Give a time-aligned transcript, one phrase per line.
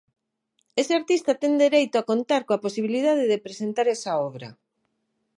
[0.81, 4.49] Ese artista ten dereito a contar coa posibilidade de presentar esa obra.